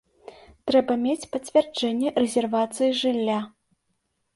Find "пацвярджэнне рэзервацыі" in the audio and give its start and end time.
1.37-3.01